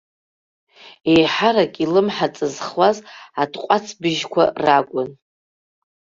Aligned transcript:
Еиҳарак 1.11 1.73
илымҳа 1.83 2.27
ҵызхуаз 2.35 2.97
атҟәацбжьқәа 3.41 4.43
ракәын. 4.63 5.09